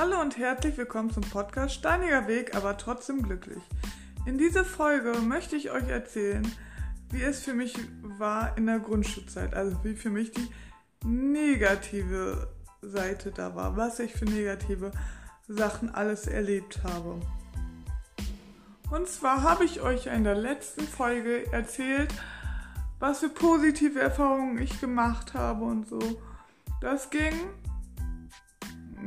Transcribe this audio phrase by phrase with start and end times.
[0.00, 3.62] Hallo und herzlich willkommen zum Podcast Steiniger Weg, aber trotzdem glücklich.
[4.24, 6.50] In dieser Folge möchte ich euch erzählen,
[7.10, 7.74] wie es für mich
[8.16, 10.48] war in der Grundschulzeit, also wie für mich die
[11.04, 12.48] negative
[12.80, 14.90] Seite da war, was ich für negative
[15.48, 17.20] Sachen alles erlebt habe.
[18.90, 22.14] Und zwar habe ich euch in der letzten Folge erzählt,
[23.00, 26.00] was für positive Erfahrungen ich gemacht habe und so.
[26.80, 27.34] Das ging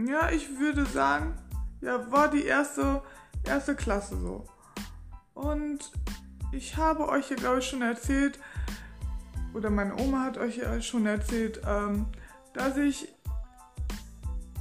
[0.08, 1.36] ja, ich würde sagen,
[1.82, 3.02] ja, war die erste,
[3.44, 4.46] erste Klasse so.
[5.34, 5.92] Und
[6.52, 8.40] ich habe euch ja, glaube ich, schon erzählt,
[9.54, 12.08] oder meine Oma hat euch ja schon erzählt, ähm,
[12.54, 13.14] dass ich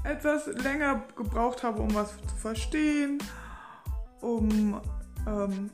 [0.04, 3.18] etwas länger gebraucht habe, um was zu verstehen,
[4.20, 4.80] um,
[5.26, 5.70] ähm,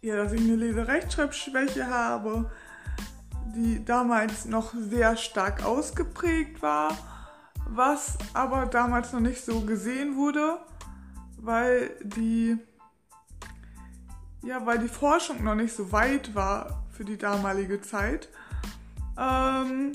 [0.00, 2.50] ja, dass ich eine Leserechtschreibschwäche habe,
[3.54, 6.96] die damals noch sehr stark ausgeprägt war
[7.68, 10.58] was aber damals noch nicht so gesehen wurde,
[11.36, 12.58] weil die
[14.42, 18.28] ja, weil die Forschung noch nicht so weit war für die damalige Zeit.
[19.18, 19.92] Ähm,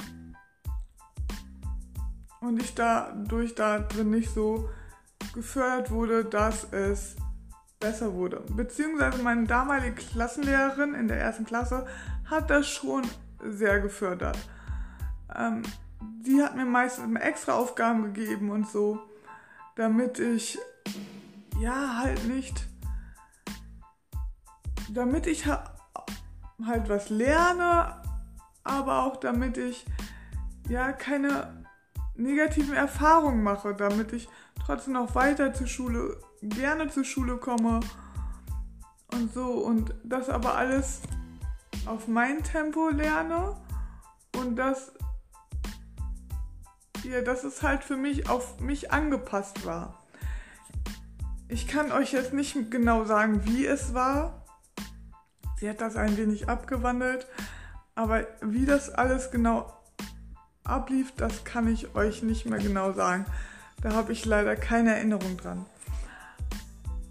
[2.41, 4.69] und ich dadurch da drin nicht so
[5.33, 7.15] gefördert wurde, dass es
[7.79, 8.43] besser wurde.
[8.49, 11.85] Beziehungsweise meine damalige Klassenlehrerin in der ersten Klasse
[12.25, 13.03] hat das schon
[13.43, 14.37] sehr gefördert.
[15.35, 15.63] Ähm,
[16.25, 18.99] die hat mir meistens extra Aufgaben gegeben und so,
[19.75, 20.57] damit ich
[21.59, 22.67] ja halt nicht,
[24.89, 25.63] damit ich ha
[26.65, 28.01] halt was lerne,
[28.63, 29.85] aber auch damit ich
[30.69, 31.65] ja keine
[32.15, 34.29] negativen Erfahrungen mache, damit ich
[34.65, 37.81] trotzdem noch weiter zur Schule, gerne zur Schule komme
[39.13, 41.01] und so und das aber alles
[41.85, 43.55] auf mein Tempo lerne
[44.37, 44.93] und das
[47.03, 50.03] ja, dass es halt für mich auf mich angepasst war.
[51.47, 54.45] Ich kann euch jetzt nicht genau sagen, wie es war.
[55.59, 57.27] Sie hat das ein wenig abgewandelt,
[57.95, 59.71] aber wie das alles genau
[60.63, 63.25] ablief, das kann ich euch nicht mehr genau sagen.
[63.81, 65.65] Da habe ich leider keine Erinnerung dran.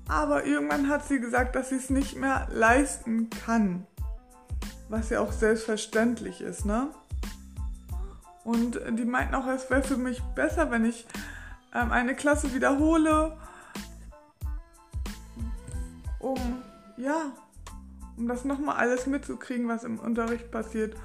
[0.09, 3.87] Aber irgendwann hat sie gesagt, dass sie es nicht mehr leisten kann.
[4.89, 6.91] Was ja auch selbstverständlich ist, ne?
[8.45, 11.07] Und die meinten auch, es wäre für mich besser, wenn ich
[11.75, 13.39] ähm, eine Klasse wiederhole,
[16.19, 16.63] um,
[16.97, 17.33] ja,
[18.17, 20.97] um das nochmal alles mitzukriegen, was im Unterricht passiert,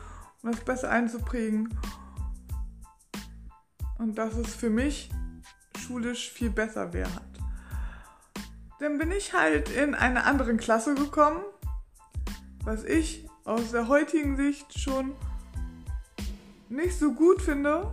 [0.42, 1.78] um das besser einzuprägen.
[4.00, 5.10] Und dass es für mich
[5.78, 7.22] schulisch viel besser wäre.
[8.80, 11.44] Dann bin ich halt in eine andere Klasse gekommen,
[12.64, 15.16] was ich aus der heutigen Sicht schon
[16.78, 17.92] nicht so gut finde,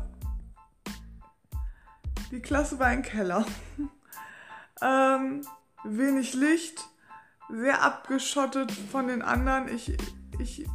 [2.31, 3.47] die Klasse war ein Keller.
[4.83, 5.41] ähm,
[5.84, 6.87] wenig Licht,
[7.49, 9.69] sehr abgeschottet von den anderen.
[9.75, 9.97] Ich,
[10.39, 10.69] ich,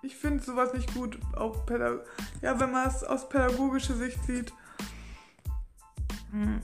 [0.00, 2.06] ich finde sowas nicht gut, auch Pädag
[2.40, 4.52] ja, wenn man es aus pädagogischer Sicht sieht.
[6.30, 6.62] Hm,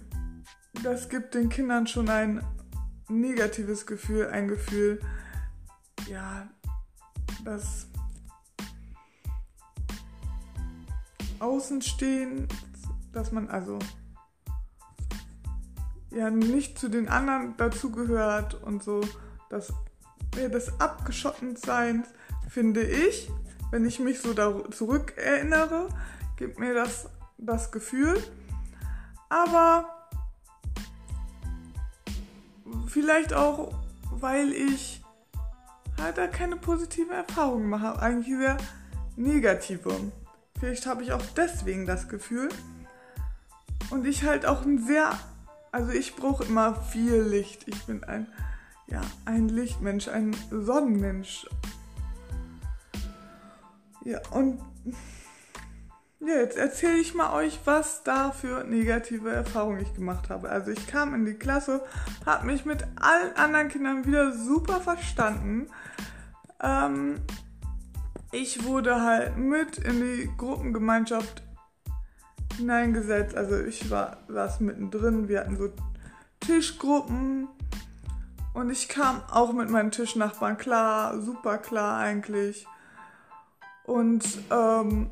[0.83, 2.43] das gibt den Kindern schon ein
[3.11, 4.99] negatives Gefühl, ein Gefühl,
[6.09, 6.49] ja,
[7.45, 7.88] das
[11.41, 12.49] außen stehen,
[13.13, 13.79] dass man also
[16.11, 19.01] ja nicht zu den anderen dazugehört und so.
[19.51, 19.73] Das,
[20.37, 22.09] ja, des Abgeschottenseins
[22.49, 23.31] finde ich,
[23.71, 24.35] wenn ich mich so
[24.71, 25.89] zurück erinnere,
[26.37, 28.23] gibt mir das das Gefühl.
[29.29, 30.09] Aber
[32.87, 33.73] vielleicht auch,
[34.11, 35.03] weil ich
[36.01, 38.57] halt da keine positive Erfahrung mache, eigentlich sehr
[39.17, 39.93] negative.
[40.59, 42.49] Vielleicht habe ich auch deswegen das Gefühl.
[43.91, 45.19] Und ich halt auch ein sehr,
[45.73, 47.67] also ich brauche immer viel Licht.
[47.67, 48.27] Ich bin ein,
[48.87, 51.47] ja, ein Lichtmensch, ein Sonnenmensch.
[54.05, 54.61] Ja, und
[56.21, 60.49] ja, jetzt erzähle ich mal euch, was da für negative Erfahrungen ich gemacht habe.
[60.51, 61.83] Also ich kam in die Klasse,
[62.27, 65.69] habe mich mit allen anderen Kindern wieder super verstanden.
[66.61, 67.21] Ähm,
[68.33, 71.43] ich wurde halt mit in die Gruppengemeinschaft
[72.57, 73.35] hineingesetzt.
[73.35, 75.29] Also ich war saß mittendrin.
[75.29, 75.71] Wir hatten so
[76.41, 77.49] Tischgruppen
[78.55, 82.67] und ich kam auch mit meinen Tischnachbarn klar, super klar eigentlich.
[83.85, 85.11] Und ähm,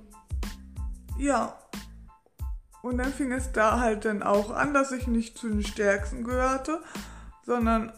[1.18, 1.56] ja,
[2.82, 6.24] und dann fing es da halt dann auch an, dass ich nicht zu den Stärksten
[6.24, 6.80] gehörte,
[7.44, 7.92] sondern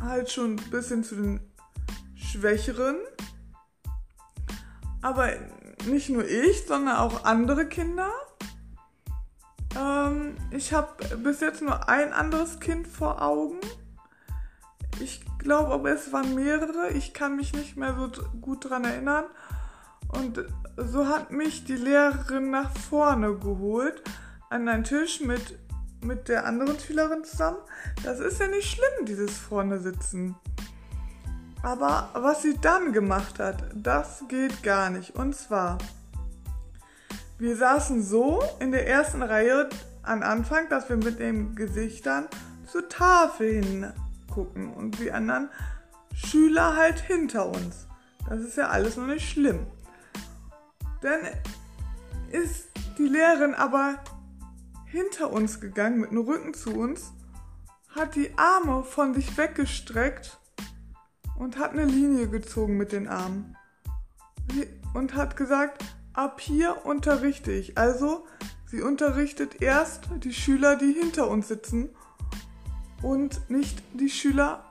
[0.00, 1.40] halt schon ein bisschen zu den
[2.14, 2.96] Schwächeren.
[5.02, 5.30] Aber
[5.86, 8.10] nicht nur ich, sondern auch andere Kinder.
[9.76, 13.60] Ähm, ich habe bis jetzt nur ein anderes Kind vor Augen.
[15.00, 16.90] Ich glaube aber, es waren mehrere.
[16.90, 19.24] Ich kann mich nicht mehr so gut daran erinnern.
[20.08, 20.44] Und
[20.76, 24.02] so hat mich die Lehrerin nach vorne geholt
[24.50, 25.58] an einen Tisch mit,
[26.00, 27.58] mit der anderen Schülerin zusammen.
[28.04, 30.34] Das ist ja nicht schlimm, dieses vorne sitzen.
[31.62, 35.16] Aber was sie dann gemacht hat, das geht gar nicht.
[35.16, 35.78] Und zwar,
[37.38, 39.68] wir saßen so in der ersten Reihe
[40.02, 42.28] am Anfang, dass wir mit den Gesichtern
[42.66, 45.50] zur Tafel hingucken und die anderen
[46.14, 47.86] Schüler halt hinter uns.
[48.28, 49.66] Das ist ja alles noch nicht schlimm.
[51.00, 51.20] Dann
[52.30, 52.68] ist
[52.98, 53.94] die Lehrerin aber
[54.86, 57.12] hinter uns gegangen mit dem Rücken zu uns,
[57.94, 60.38] hat die Arme von sich weggestreckt
[61.38, 63.56] und hat eine Linie gezogen mit den Armen
[64.94, 67.78] und hat gesagt, ab hier unterrichte ich.
[67.78, 68.26] Also
[68.66, 71.90] sie unterrichtet erst die Schüler, die hinter uns sitzen
[73.02, 74.64] und nicht die Schüler,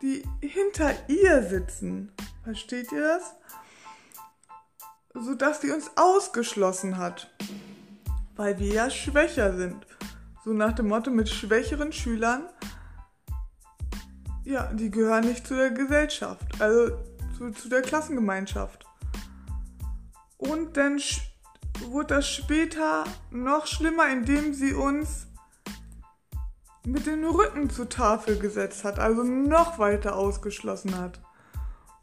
[0.00, 2.12] die hinter ihr sitzen.
[2.42, 3.34] Versteht ihr das?
[5.14, 7.30] Sodass sie uns ausgeschlossen hat,
[8.36, 9.86] weil wir ja schwächer sind.
[10.44, 12.48] So nach dem Motto mit schwächeren Schülern
[14.44, 16.96] ja, die gehören nicht zu der Gesellschaft, also
[17.36, 18.84] zu, zu der Klassengemeinschaft.
[20.38, 21.00] Und dann
[21.86, 25.26] wurde das später noch schlimmer, indem sie uns
[26.84, 31.20] mit dem Rücken zur Tafel gesetzt hat, also noch weiter ausgeschlossen hat.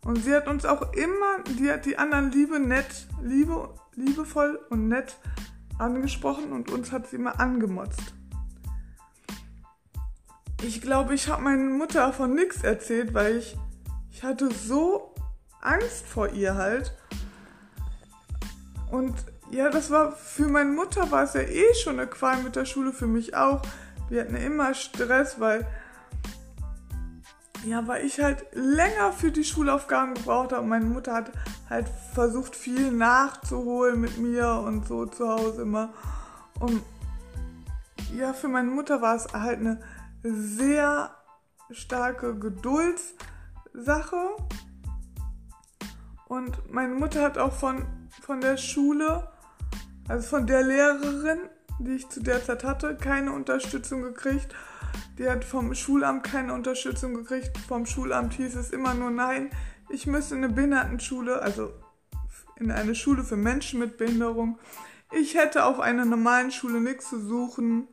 [0.05, 4.87] Und sie hat uns auch immer, die hat die anderen liebe, nett, liebe, liebevoll und
[4.87, 5.17] nett
[5.77, 8.13] angesprochen und uns hat sie immer angemotzt.
[10.61, 13.57] Ich glaube, ich habe meiner Mutter von nichts erzählt, weil ich,
[14.11, 15.15] ich hatte so
[15.61, 16.93] Angst vor ihr halt.
[18.91, 19.15] Und
[19.51, 22.65] ja, das war für meine Mutter war es ja eh schon eine Qual mit der
[22.65, 23.61] Schule, für mich auch.
[24.09, 25.65] Wir hatten immer Stress, weil
[27.65, 30.65] ja, weil ich halt länger für die Schulaufgaben gebraucht habe.
[30.65, 31.31] Meine Mutter hat
[31.69, 35.93] halt versucht, viel nachzuholen mit mir und so zu Hause immer.
[36.59, 36.81] Und
[38.17, 39.81] ja, für meine Mutter war es halt eine
[40.23, 41.15] sehr
[41.71, 44.35] starke Geduldssache.
[46.27, 47.85] Und meine Mutter hat auch von,
[48.21, 49.29] von der Schule,
[50.07, 51.39] also von der Lehrerin,
[51.79, 54.53] die ich zu der Zeit hatte, keine Unterstützung gekriegt.
[55.17, 57.57] Die hat vom Schulamt keine Unterstützung gekriegt.
[57.57, 59.49] Vom Schulamt hieß es immer nur nein,
[59.89, 61.73] ich müsse in eine Behindertenschule, also
[62.57, 64.59] in eine Schule für Menschen mit Behinderung.
[65.11, 67.87] Ich hätte auf einer normalen Schule nichts zu suchen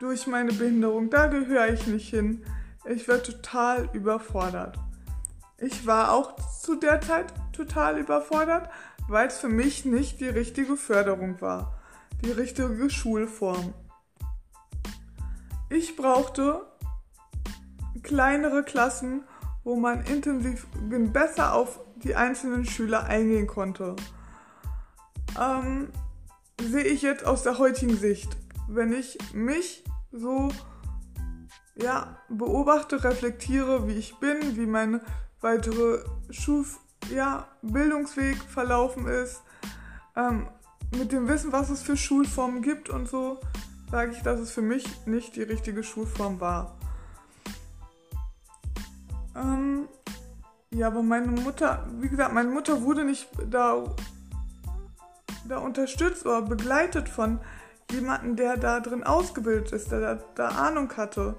[0.00, 1.10] durch meine Behinderung.
[1.10, 2.42] Da gehöre ich nicht hin.
[2.86, 4.76] Ich war total überfordert.
[5.58, 8.70] Ich war auch zu der Zeit total überfordert,
[9.08, 11.78] weil es für mich nicht die richtige Förderung war,
[12.24, 13.74] die richtige Schulform.
[15.68, 16.62] Ich brauchte
[18.02, 19.24] kleinere Klassen,
[19.62, 20.66] wo man intensiv
[21.12, 23.96] besser auf die einzelnen Schüler eingehen konnte.
[25.38, 25.90] Ähm,
[26.60, 28.36] sehe ich jetzt aus der heutigen Sicht.
[28.66, 30.50] Wenn ich mich so
[31.76, 35.00] ja, beobachte, reflektiere, wie ich bin, wie mein
[35.40, 36.80] weitere Schuf
[37.14, 39.42] ja, Bildungsweg verlaufen ist,
[40.16, 40.48] ähm,
[40.96, 43.40] mit dem Wissen, was es für Schulformen gibt und so,
[43.90, 46.76] sage ich, dass es für mich nicht die richtige Schulform war.
[49.34, 49.88] Ähm,
[50.72, 53.84] ja, aber meine Mutter, wie gesagt, meine Mutter wurde nicht da,
[55.48, 57.40] da unterstützt oder begleitet von
[57.92, 61.36] jemanden, der da drin ausgebildet ist, der da, da Ahnung hatte.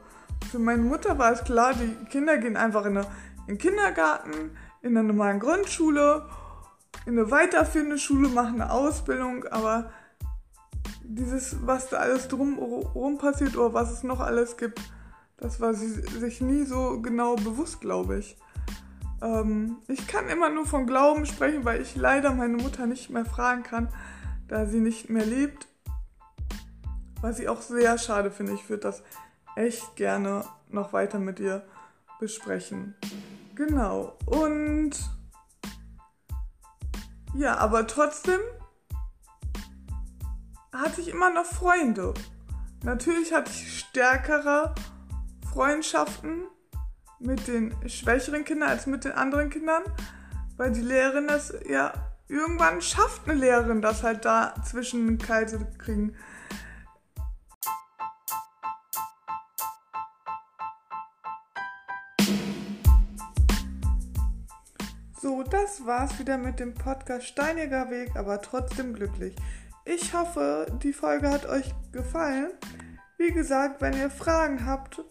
[0.52, 3.08] Für meine Mutter war es klar, die Kinder gehen einfach in, eine,
[3.48, 6.28] in den Kindergarten, in eine normale Grundschule,
[7.06, 9.92] in eine weiterführende Schule, machen eine Ausbildung, aber
[11.04, 14.80] dieses, was da alles drumherum passiert oder was es noch alles gibt,
[15.38, 18.38] das war sie sich nie so genau bewusst, glaube ich.
[19.22, 23.26] Ähm, ich kann immer nur von Glauben sprechen, weil ich leider meine Mutter nicht mehr
[23.26, 23.90] fragen kann,
[24.48, 25.68] da sie nicht mehr lebt.
[27.22, 28.54] Was ich auch sehr schade finde.
[28.54, 29.04] Ich würde das
[29.56, 31.64] echt gerne noch weiter mit ihr
[32.20, 32.96] besprechen.
[33.56, 34.18] Genau.
[34.26, 34.92] Und
[37.36, 38.40] ja, aber trotzdem
[40.74, 42.14] hatte ich immer noch Freunde.
[42.84, 44.74] Natürlich hatte ich stärkere
[45.54, 46.46] Freundschaften
[47.20, 49.84] mit den schwächeren Kindern als mit den anderen Kindern,
[50.58, 51.94] weil die Lehrerin das ja
[52.28, 56.16] irgendwann schafft eine Lehrerin das halt da zwischen Kreise kriegen.
[65.72, 69.34] Das war's wieder mit dem Podcast Steiniger Weg, aber trotzdem glücklich.
[69.86, 72.52] Ich hoffe, die Folge hat euch gefallen.
[73.18, 75.02] Wie gesagt, wenn ihr Fragen habt,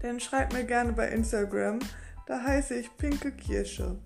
[0.00, 1.80] dann schreibt mir gerne bei Instagram.
[2.26, 3.98] Da heiße ich Pinke Kirsche.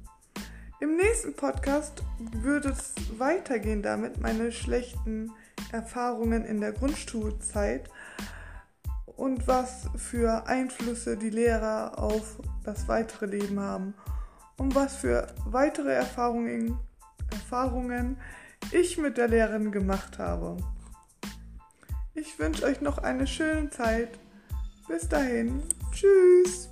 [0.80, 5.30] Im nächsten Podcast wird es weitergehen damit, meine schlechten
[5.70, 7.88] Erfahrungen in der Grundschulzeit
[9.06, 13.94] und was für Einflüsse die Lehrer auf das weitere Leben haben
[14.62, 16.78] und was für weitere Erfahrungen,
[17.32, 18.16] Erfahrungen
[18.70, 20.56] ich mit der Lehrerin gemacht habe.
[22.14, 24.20] Ich wünsche euch noch eine schöne Zeit.
[24.86, 25.64] Bis dahin.
[25.90, 26.71] Tschüss.